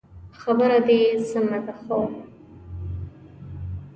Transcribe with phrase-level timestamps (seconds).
[0.41, 0.99] خبره دي
[1.31, 1.99] سمه ده خو